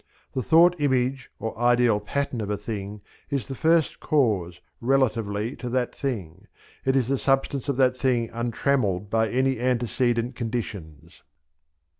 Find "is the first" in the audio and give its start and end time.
3.29-3.99